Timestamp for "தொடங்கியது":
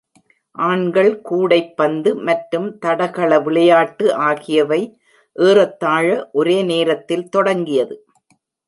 7.29-7.95